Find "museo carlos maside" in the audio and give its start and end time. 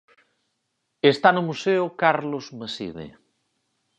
1.49-3.07